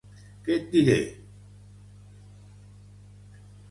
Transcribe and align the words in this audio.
Què 0.47 0.55
et 0.59 0.63
diré! 0.71 0.97